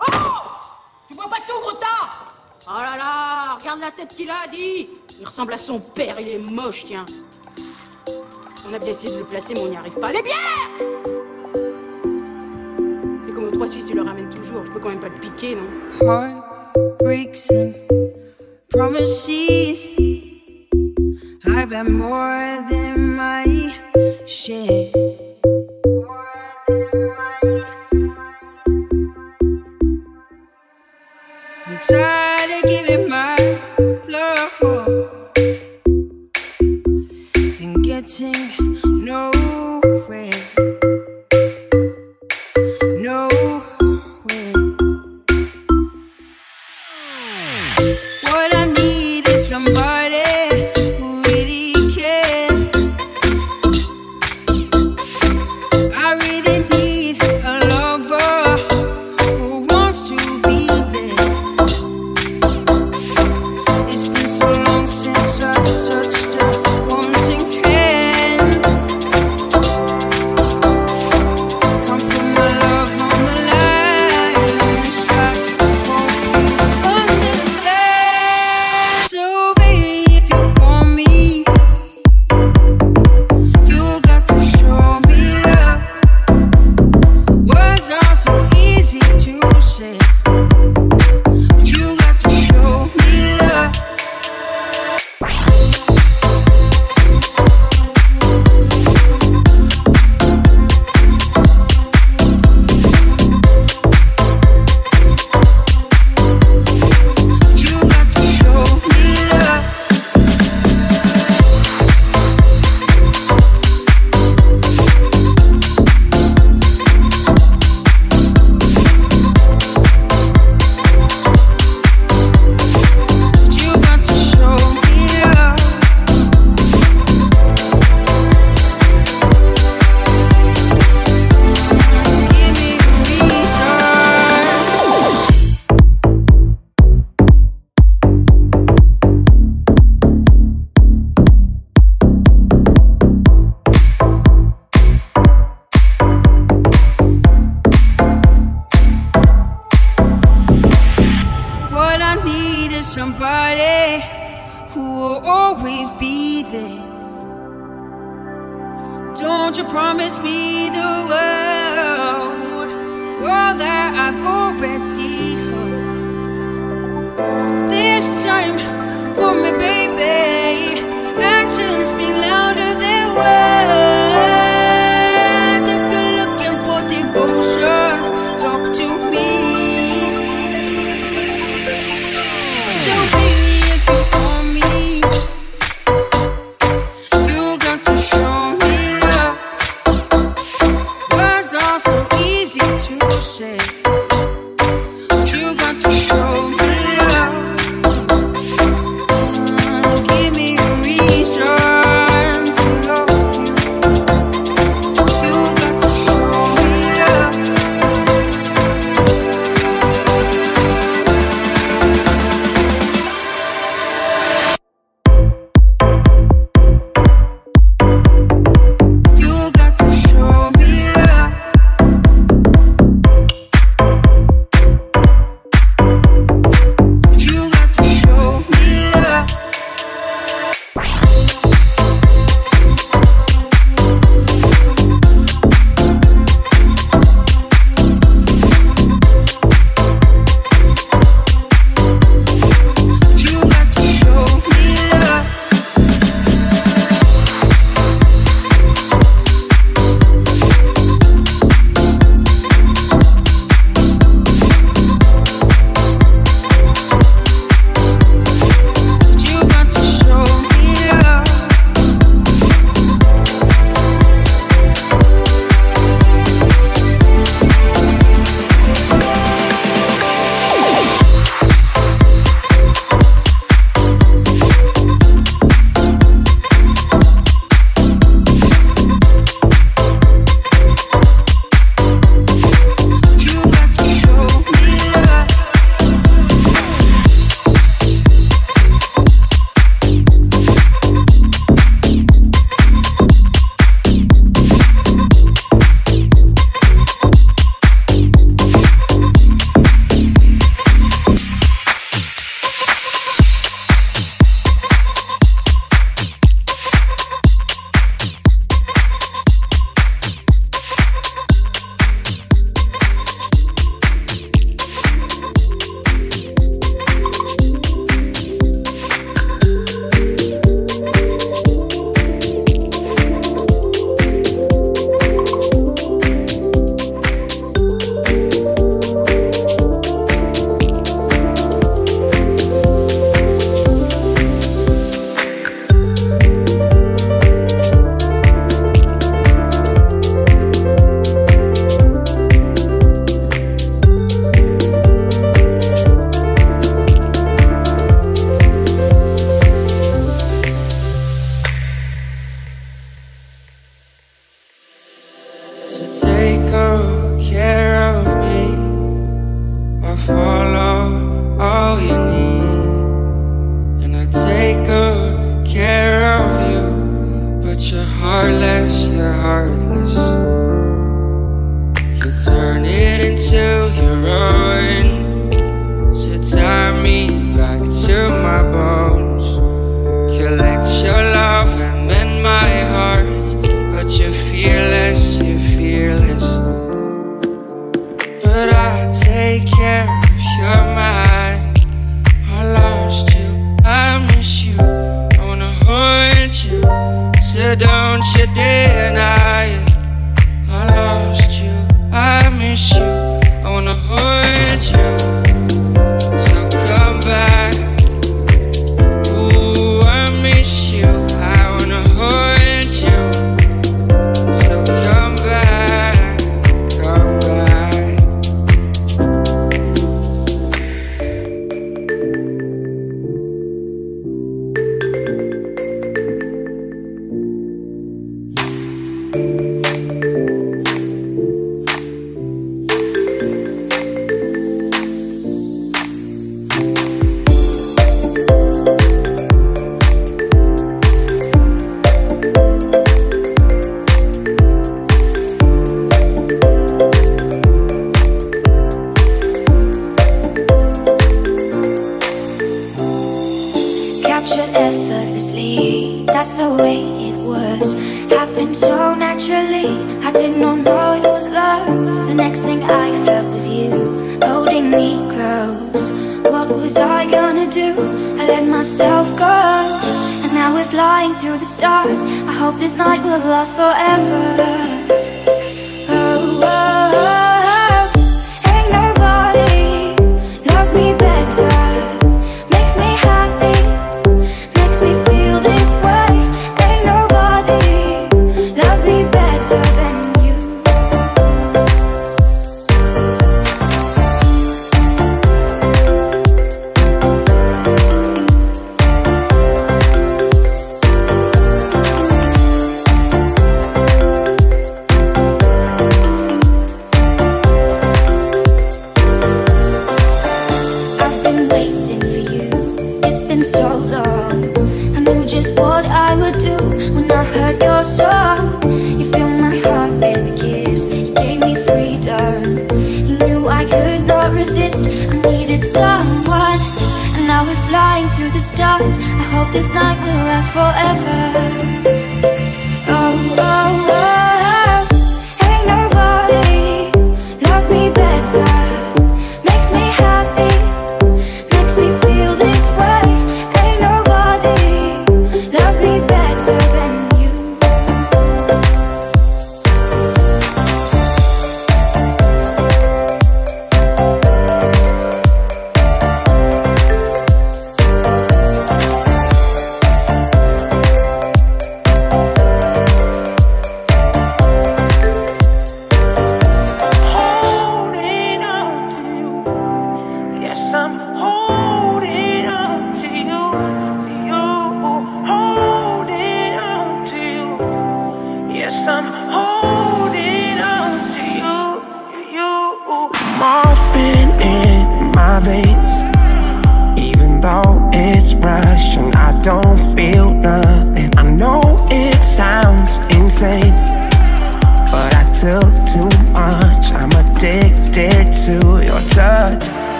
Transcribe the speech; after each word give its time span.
Oh 0.00 0.04
Tu 1.08 1.14
vois 1.14 1.28
pas 1.28 1.38
tout, 1.46 1.60
gros 1.60 1.78
Oh 2.66 2.70
là 2.80 2.96
là 2.96 3.58
Regarde 3.60 3.80
la 3.80 3.90
tête 3.90 4.14
qu'il 4.14 4.30
a, 4.30 4.46
dit 4.50 4.88
Il 5.20 5.26
ressemble 5.26 5.52
à 5.54 5.58
son 5.58 5.80
père, 5.80 6.18
il 6.20 6.28
est 6.28 6.38
moche, 6.38 6.84
tiens. 6.86 7.04
On 8.68 8.72
a 8.72 8.78
bien 8.78 8.88
essayé 8.88 9.12
de 9.12 9.18
le 9.18 9.24
placer, 9.24 9.54
mais 9.54 9.60
on 9.60 9.68
n'y 9.68 9.76
arrive 9.76 9.98
pas. 9.98 10.12
Les 10.12 10.22
bières 10.22 10.70
C'est 13.24 13.32
comme 13.32 13.44
aux 13.44 13.50
trois 13.50 13.66
Suisses, 13.66 13.88
il 13.90 13.96
le 13.96 14.02
ramène 14.02 14.30
toujours. 14.30 14.64
Je 14.64 14.70
peux 14.70 14.80
quand 14.80 14.90
même 14.90 15.00
pas 15.00 15.08
le 15.08 15.20
piquer, 15.20 15.56
non 15.56 16.06
Heartbreaks 16.06 17.50
and 17.50 17.74
promises 18.68 19.28
I've 21.44 21.70
had 21.70 21.88
more 21.88 22.64
than 22.70 23.16
my 23.16 23.72
share 24.26 25.11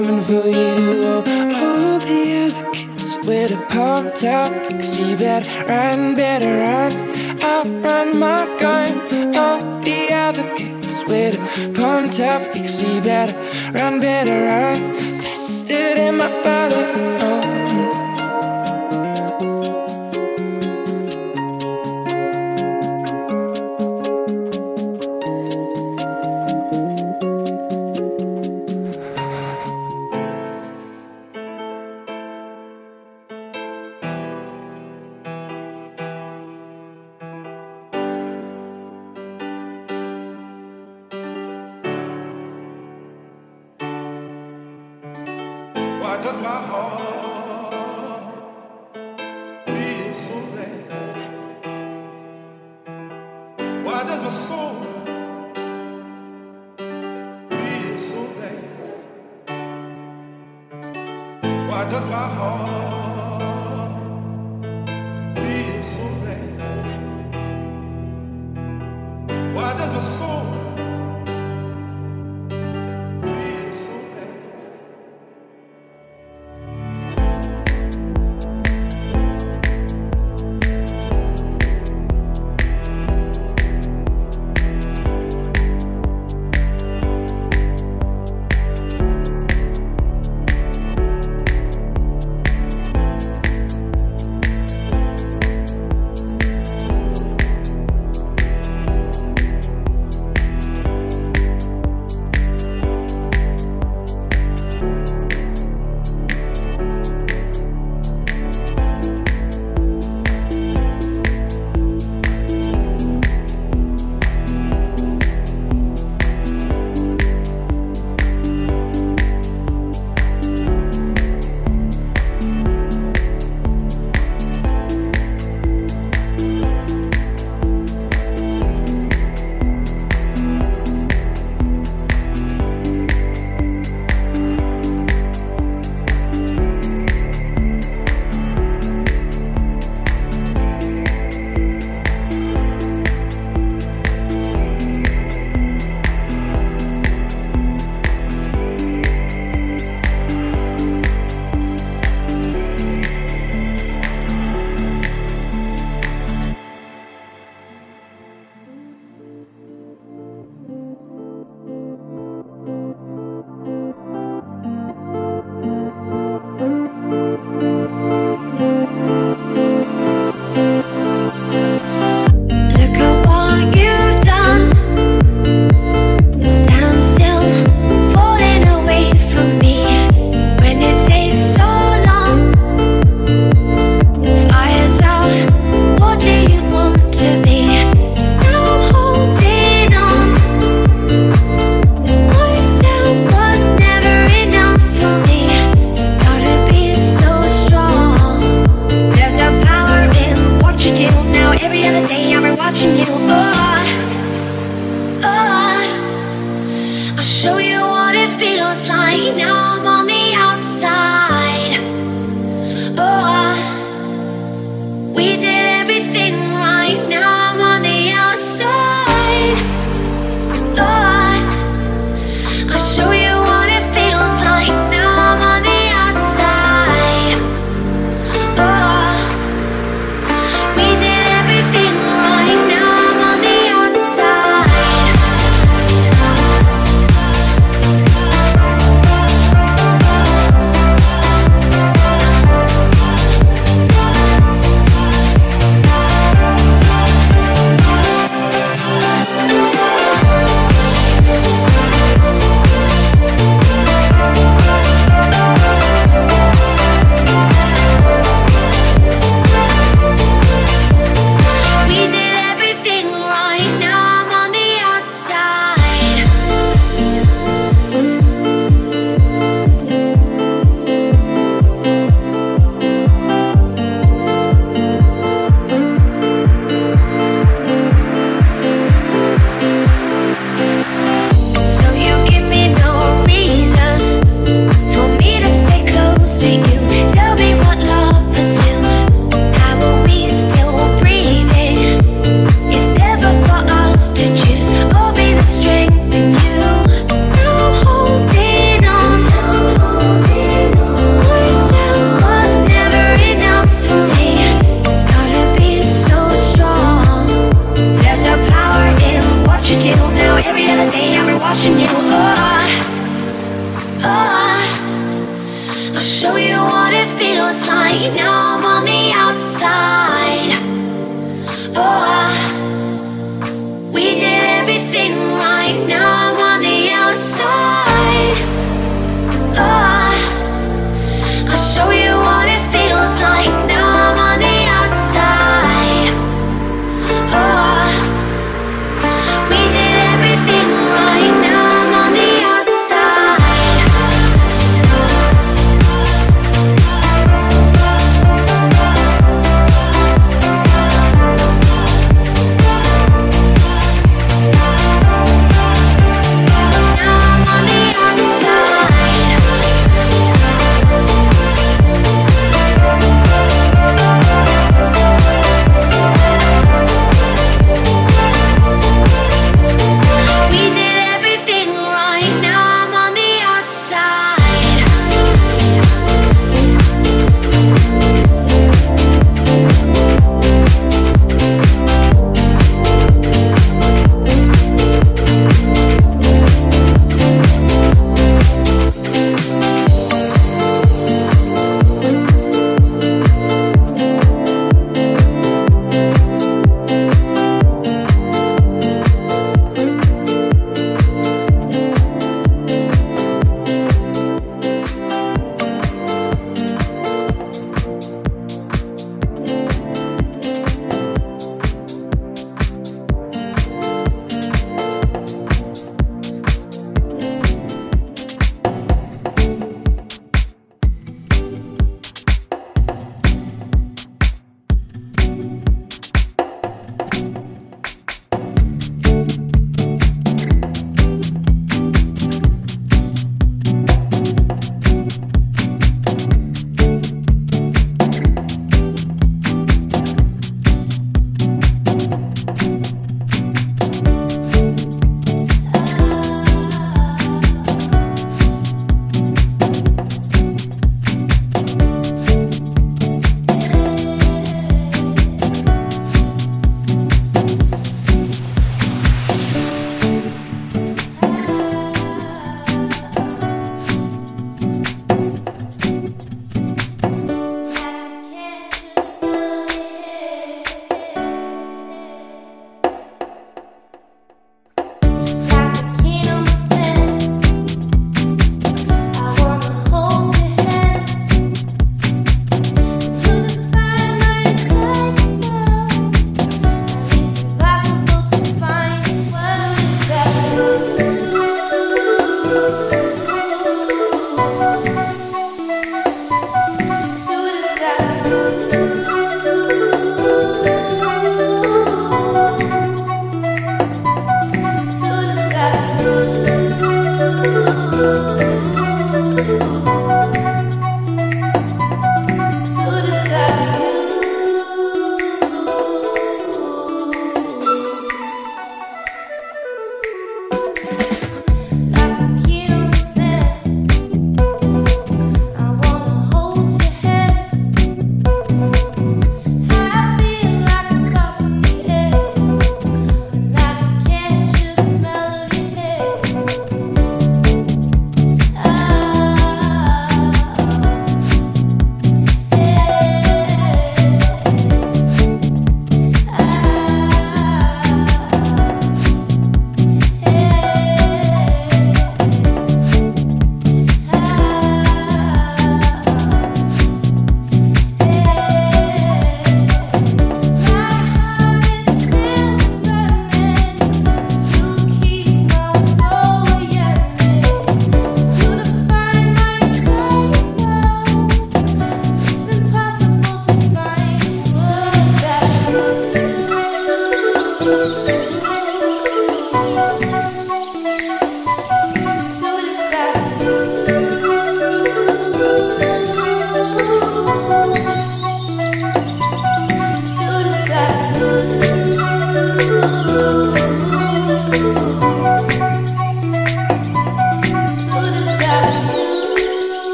coming 0.00 0.22
for 0.22 0.48
you. 0.48 1.22
All 1.62 1.98
the 1.98 2.46
other 2.46 2.72
kids 2.72 3.18
with 3.26 3.52
a 3.52 3.66
pumped 3.68 4.24
out 4.24 4.82
See 4.82 5.14
that 5.14 5.46
run, 5.68 6.14
better 6.14 6.54
run. 6.64 6.92
I'll 7.42 7.64
run 7.80 8.18
my 8.18 8.40
gun. 8.58 8.92
All 9.36 9.60
the 9.80 10.08
other 10.12 10.46
kids 10.56 11.04
with 11.06 11.36
a 11.36 11.72
pumped 11.78 12.18
out 12.20 12.42
See 12.66 13.00
better 13.00 13.36
run, 13.74 14.00
better 14.00 14.38
run. 14.48 14.94
faster 15.20 15.94
than 15.94 16.16
my 16.16 16.28
father. 16.44 17.39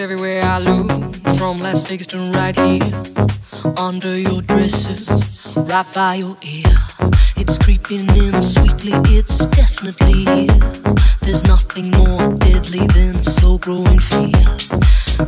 everywhere 0.00 0.42
I 0.42 0.58
look, 0.58 0.90
from 1.36 1.60
Las 1.60 1.82
Vegas 1.82 2.06
to 2.08 2.18
right 2.32 2.56
here, 2.56 2.80
under 3.76 4.16
your 4.16 4.40
dresses, 4.40 5.06
right 5.54 5.86
by 5.92 6.14
your 6.14 6.38
ear. 6.40 6.72
It's 7.36 7.58
creeping 7.58 8.08
in 8.16 8.42
sweetly, 8.42 8.92
it's 9.18 9.44
definitely 9.46 10.24
here. 10.24 10.56
There's 11.20 11.44
nothing 11.44 11.90
more 11.90 12.34
deadly 12.38 12.86
than 12.96 13.22
slow 13.22 13.58
growing 13.58 13.98
fear. 13.98 14.44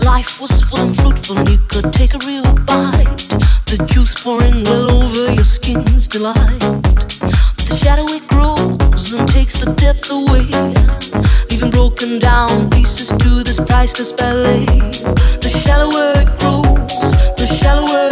Life 0.00 0.40
was 0.40 0.64
full 0.64 0.80
and 0.80 0.96
fruitful, 0.96 1.38
and 1.38 1.48
you 1.50 1.58
could 1.68 1.92
take 1.92 2.14
a 2.14 2.18
real 2.26 2.42
bite. 2.64 3.28
The 3.68 3.85
juice 3.92 4.14
pouring 4.24 4.64
well 4.64 4.90
over 4.90 5.32
your 5.35 5.44
skin's 5.44 6.08
delight. 6.08 6.62
But 7.20 7.66
the 7.68 7.76
shadow 7.76 8.06
it 8.08 8.26
grows 8.28 9.12
and 9.12 9.28
takes 9.28 9.61
the 9.61 9.70
depth 9.74 10.11
away, 10.11 10.48
even 11.54 11.70
broken 11.70 12.18
down 12.18 12.70
pieces 12.70 13.01
to 13.22 13.42
this 13.42 13.61
priceless 13.61 14.12
ballet. 14.12 14.64
The 15.44 15.50
shallower 15.64 16.12
it 16.16 16.28
grows, 16.38 17.37
the 17.37 17.46
shallower. 17.46 18.12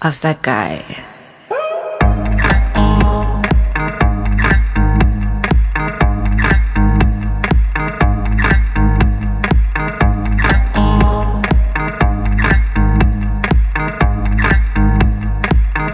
of 0.00 0.20
that 0.22 0.40
guy. 0.40 0.80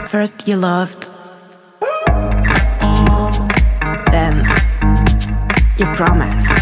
First 0.07 0.47
you 0.47 0.57
loved, 0.57 1.11
then 4.11 4.45
you 5.79 5.87
promised. 5.97 6.60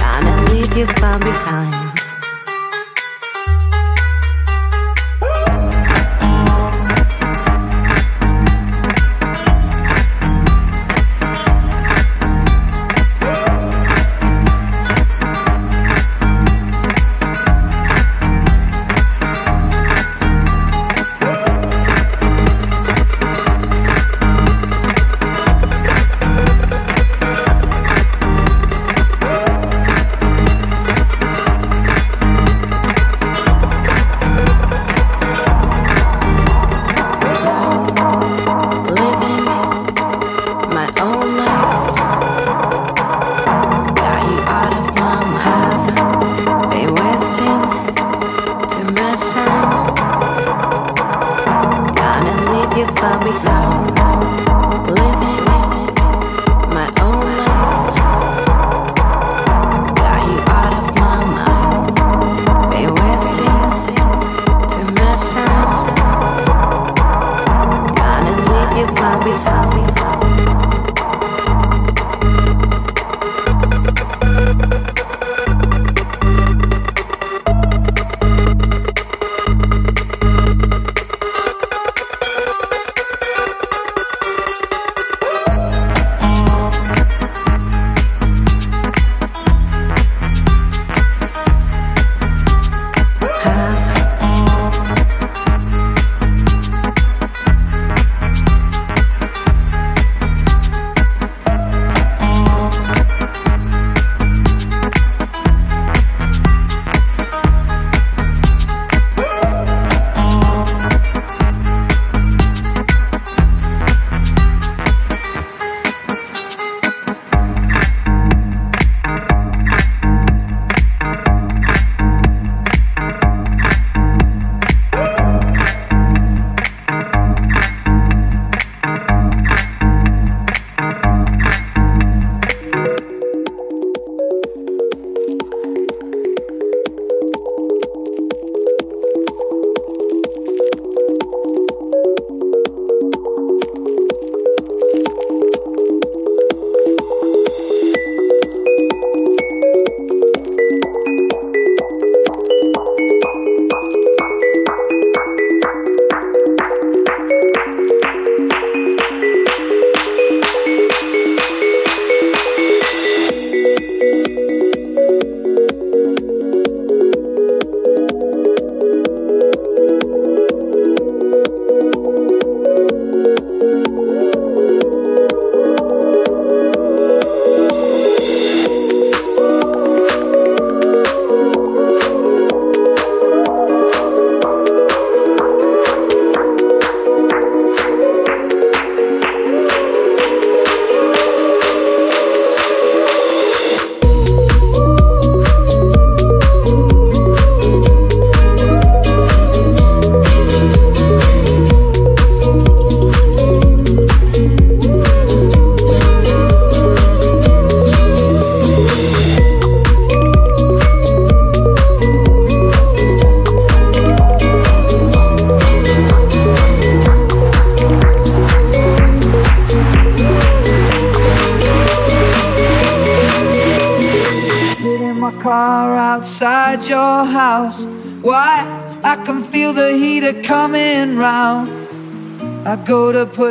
Gonna 0.00 0.44
leave 0.50 0.76
you 0.76 0.86
far 0.86 1.18
behind. 1.18 1.79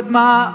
put 0.00 0.10
my 0.10 0.49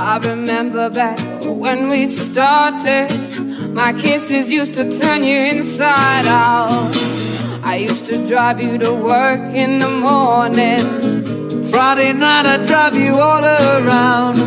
I 0.00 0.18
remember 0.18 0.88
back 0.88 1.18
when 1.44 1.88
we 1.88 2.06
started. 2.06 3.08
My 3.74 3.92
kisses 3.92 4.52
used 4.52 4.74
to 4.74 4.96
turn 4.96 5.24
you 5.24 5.36
inside 5.36 6.26
out. 6.26 6.94
I 7.64 7.76
used 7.76 8.06
to 8.06 8.24
drive 8.24 8.62
you 8.62 8.78
to 8.78 8.92
work 8.92 9.40
in 9.54 9.80
the 9.80 9.88
morning. 9.88 11.70
Friday 11.70 12.12
night, 12.12 12.46
I'd 12.46 12.66
drive 12.68 12.96
you 12.96 13.14
all 13.16 13.44
around. 13.44 14.38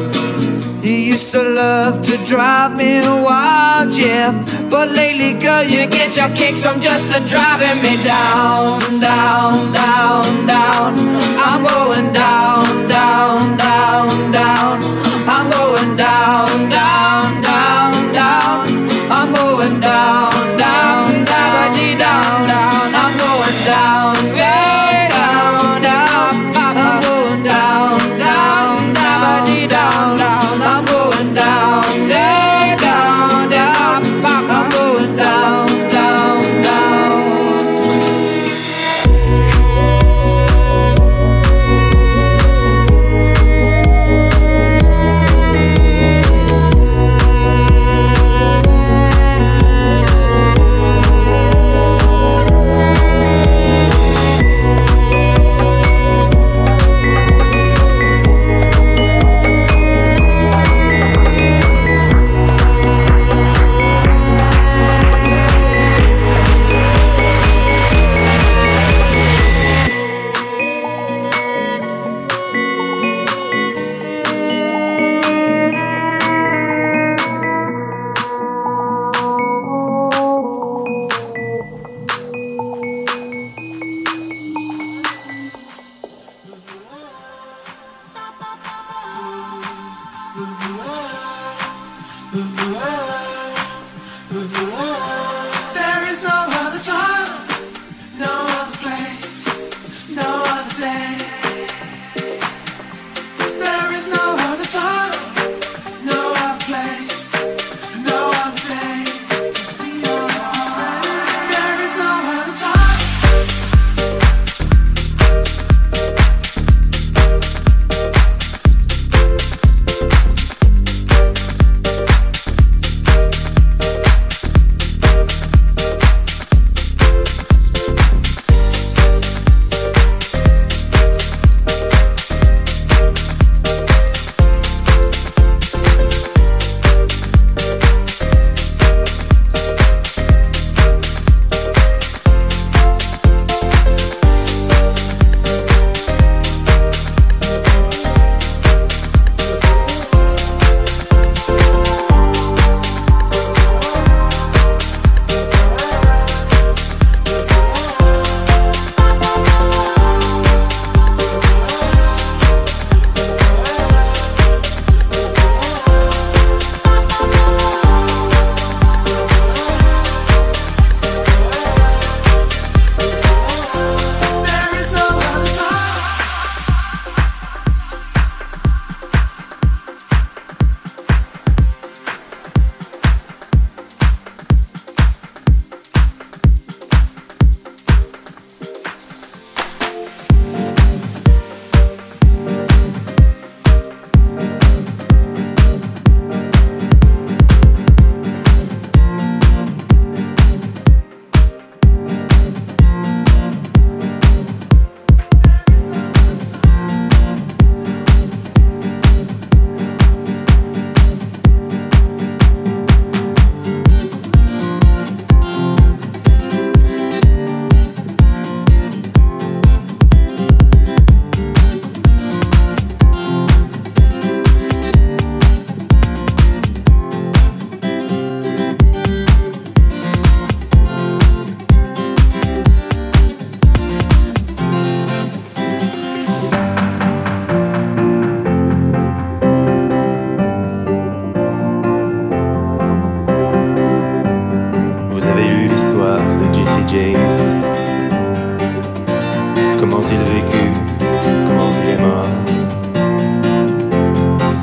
You 0.86 0.96
used 0.96 1.32
to 1.32 1.44
love 1.44 2.02
to 2.06 2.18
drive 2.26 2.76
me 2.78 3.02
wild, 3.02 3.94
yeah. 3.94 4.32
But 4.70 4.90
lately, 4.92 5.34
girl, 5.34 5.64
you 5.64 5.86
get 5.86 6.16
your 6.16 6.30
kicks 6.30 6.64
from 6.64 6.80
just 6.80 7.06
a 7.16 7.20
driving 7.28 7.80
me 7.84 8.02
down, 8.04 8.80
down, 9.02 9.74
down, 9.74 10.48
down. 10.48 10.94
I'm 11.38 11.62
going 11.64 12.14
down, 12.14 12.88
down, 12.88 13.58
down, 13.58 14.32
down. 14.32 15.11
I'm 15.28 15.50
going 15.50 15.98
down, 15.98 16.70
down. 16.70 17.01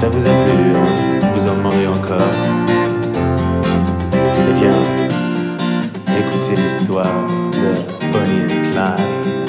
ça 0.09 0.14
vous 0.14 0.26
a 0.26 0.30
plu, 0.30 0.74
hein 0.74 1.28
vous 1.34 1.46
en 1.48 1.54
demandez 1.56 1.86
encore. 1.86 2.32
Eh 4.14 4.52
bien, 4.59 4.72
écoutez 6.18 6.56
l'histoire 6.62 7.26
de 7.52 8.11
Bonnie 8.12 8.44
and 8.44 8.62
Clyde. 8.62 9.47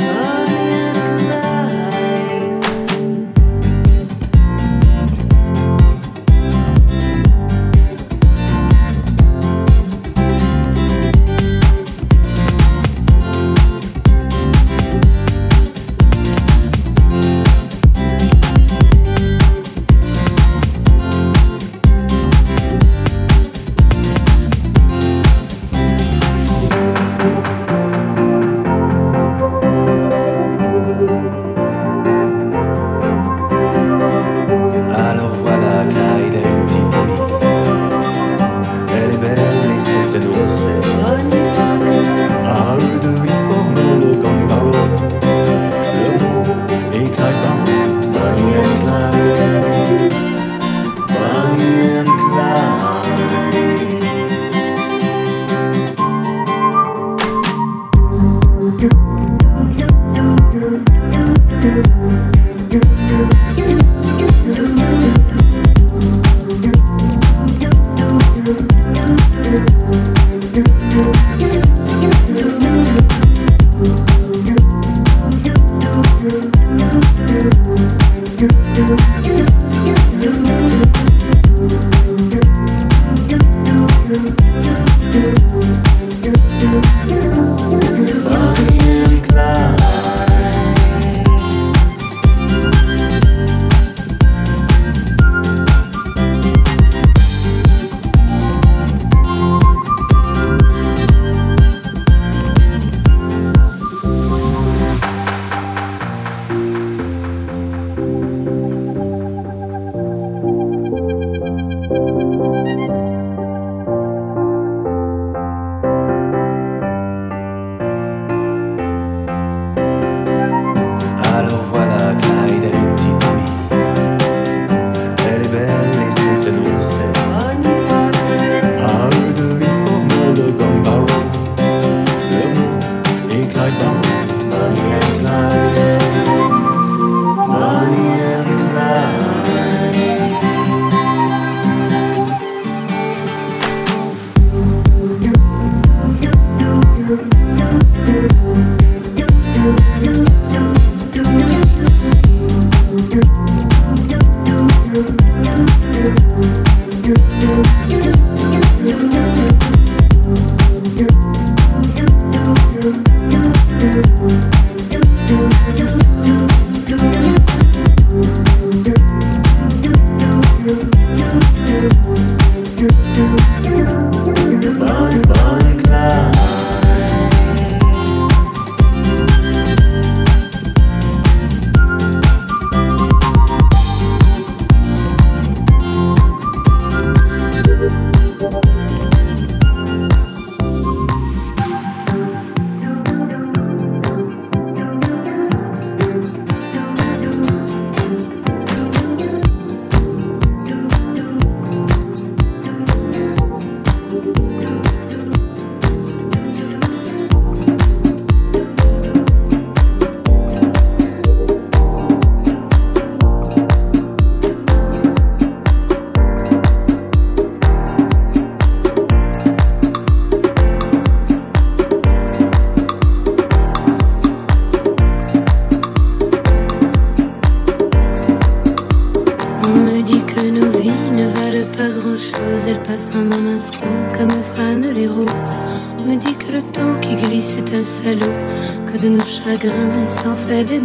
fait 240.50 240.64
des. 240.64 240.80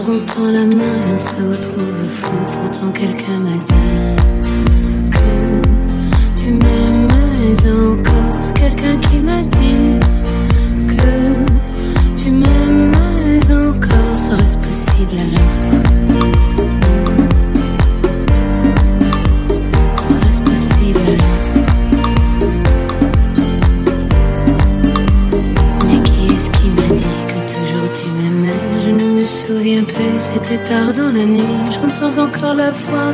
rentrant 0.00 0.50
la 0.50 0.64
main, 0.64 1.00
on 1.14 1.18
se 1.18 1.36
retrouve 1.36 2.08
fou, 2.08 2.32
pourtant 2.46 2.90
quelqu'un 2.90 3.38
m'a 3.38 3.50
dit. 3.50 3.79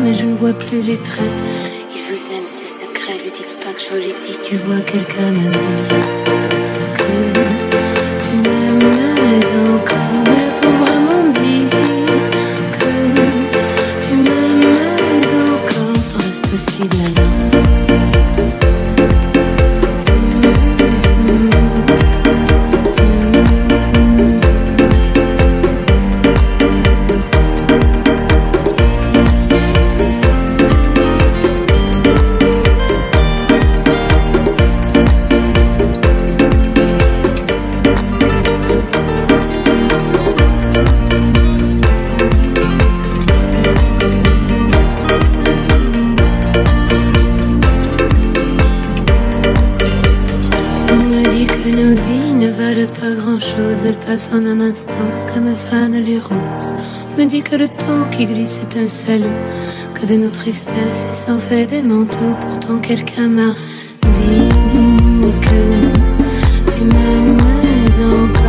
mais 0.03 0.15
je 0.15 0.25
ne 0.27 0.35
vois 0.35 0.53
plus 0.53 0.81
les 0.81 0.97
traits. 0.97 1.25
Il 1.95 2.03
vous 2.03 2.33
aime, 2.35 2.47
ses 2.47 2.85
secrets, 2.85 3.15
lui 3.25 3.31
dites 3.31 3.57
pas 3.63 3.73
que 3.73 3.81
je 3.81 3.89
vous 3.89 3.97
l'ai 3.97 4.15
dit, 4.21 4.39
tu 4.43 4.57
vois, 4.57 4.81
quelqu'un 4.81 5.31
m'a 5.33 5.51
dit. 5.51 5.96
Qui 58.17 58.25
glisse 58.25 58.61
salut, 58.89 59.25
que 59.95 60.07
de 60.07 60.15
nos 60.15 60.31
tristesses 60.31 61.07
s'en 61.13 61.39
fait 61.39 61.67
des 61.67 61.83
manteaux. 61.83 62.35
Pourtant 62.41 62.79
quelqu'un 62.79 63.29
m'a 63.29 63.55
dit 64.03 64.49
que 65.43 66.71
tu 66.73 66.81
m'aimes 66.83 67.39
encore. 68.01 68.46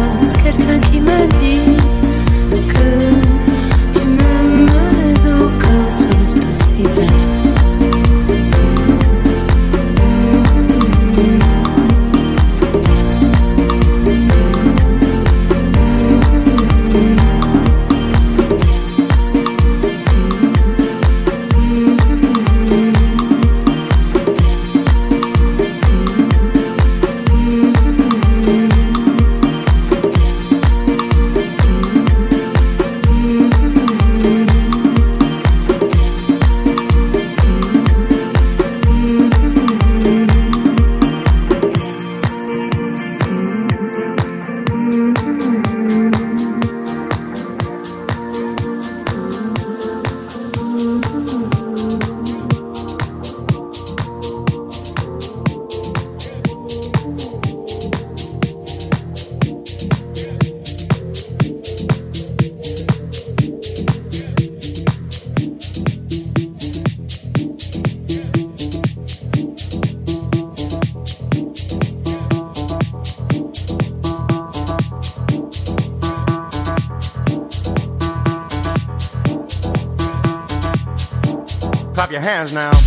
Hands 82.28 82.52
now. 82.52 82.87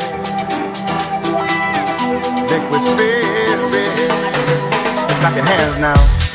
liquid 2.51 2.83
spirit. 2.83 3.25
Clap 5.21 5.35
your 5.35 5.45
hands 5.45 5.77
now. 5.79 6.30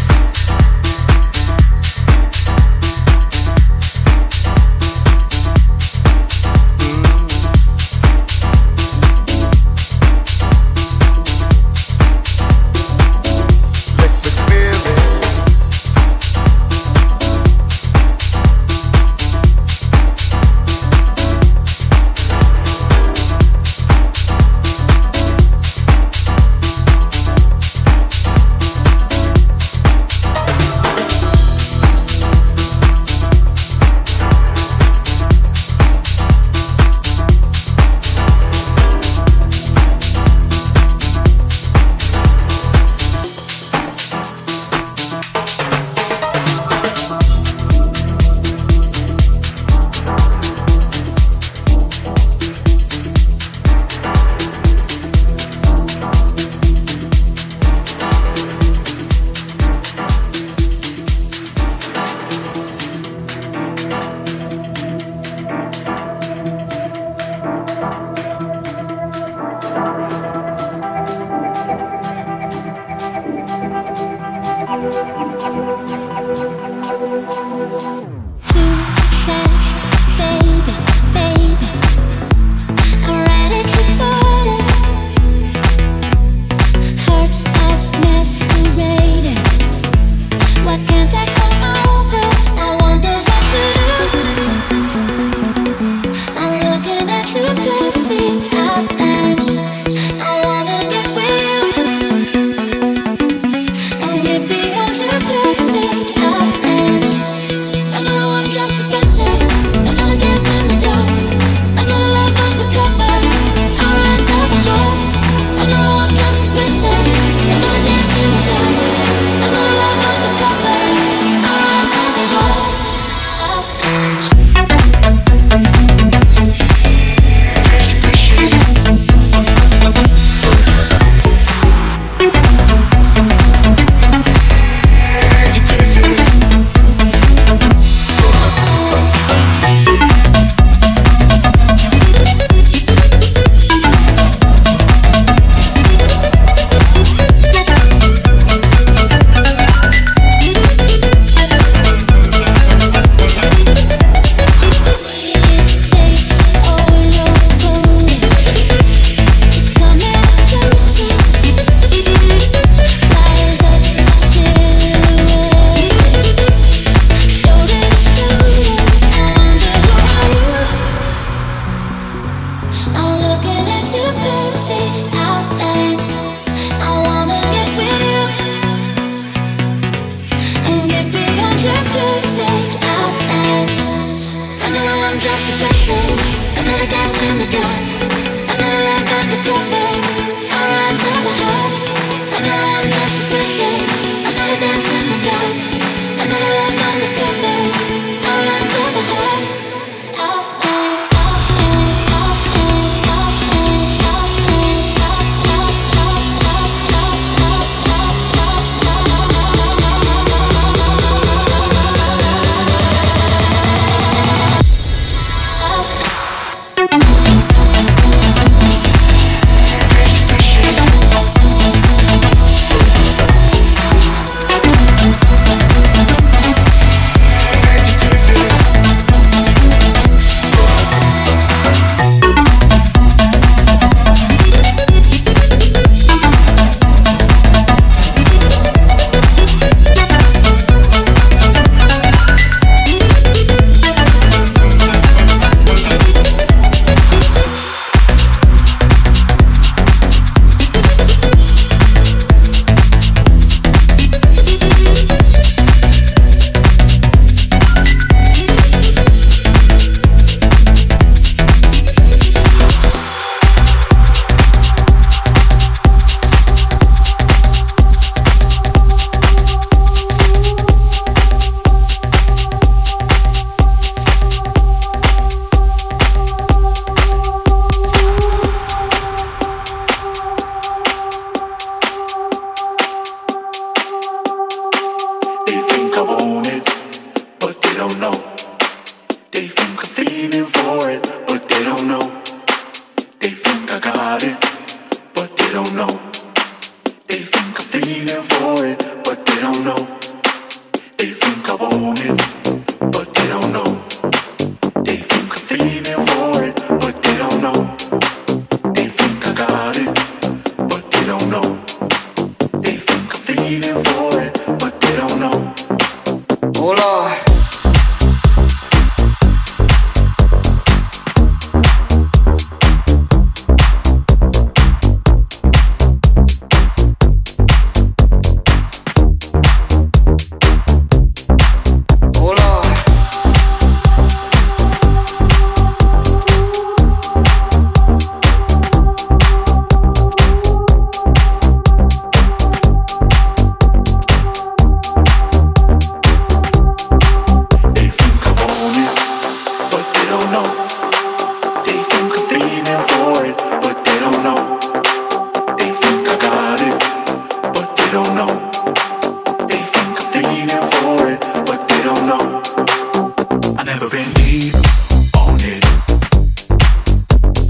on 364.54 365.36
it. 365.40 365.64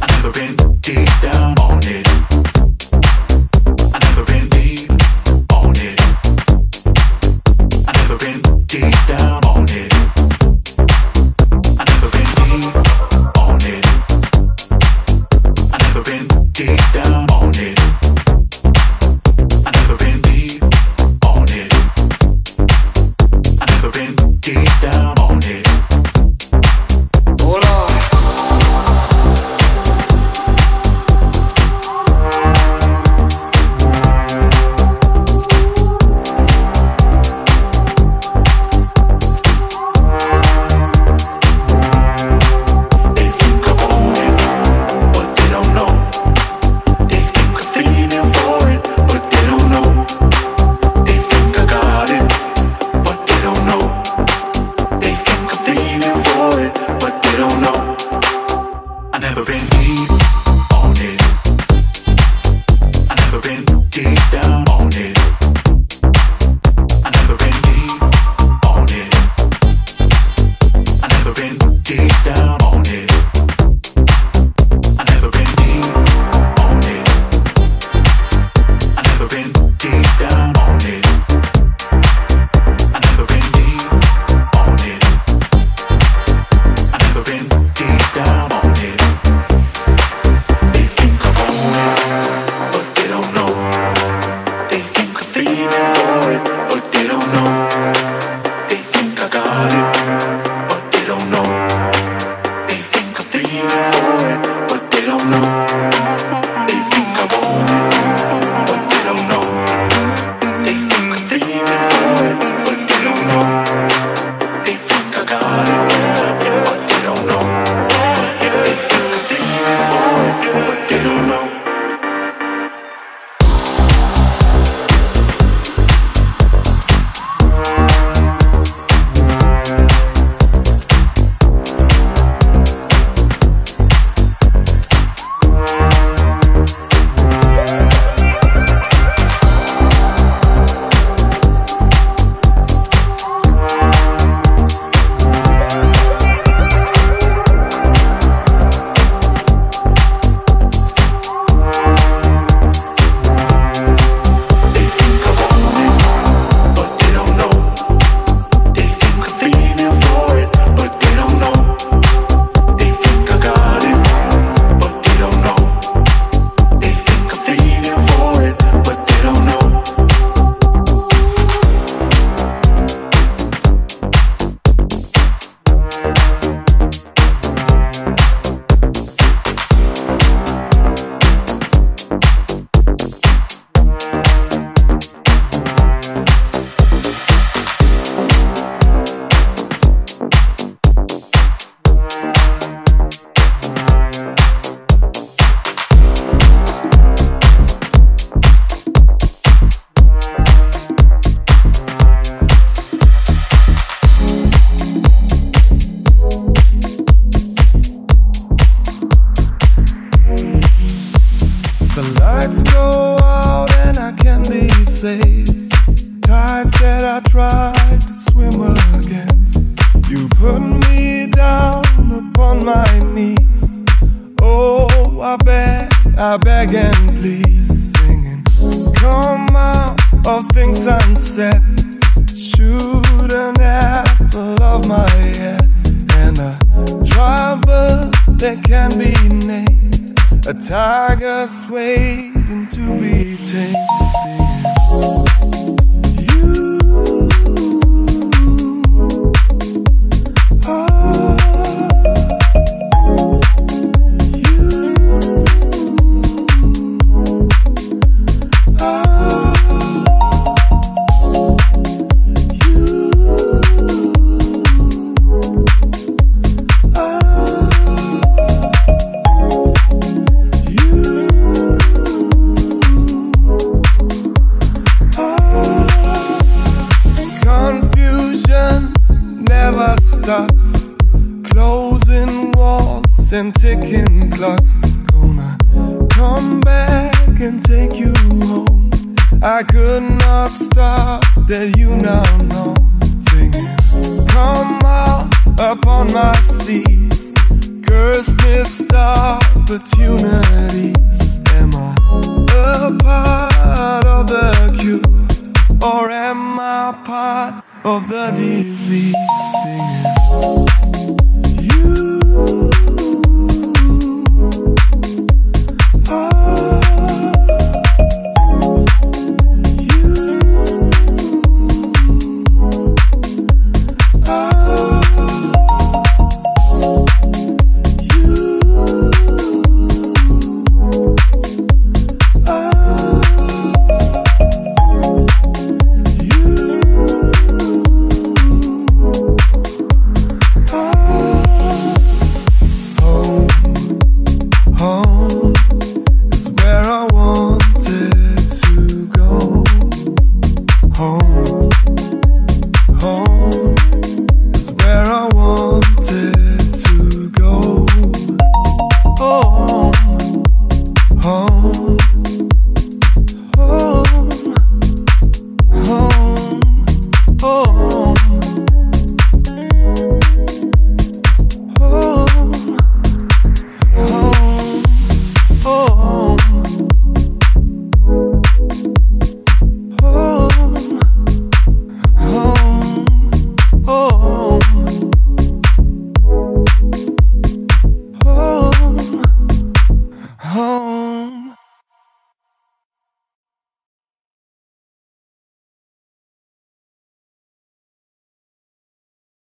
I 0.03 0.07
never 0.13 0.31
been 0.33 0.57
deep 0.81 1.09
down 1.21 1.59
on 1.59 1.81
it. 1.83 2.26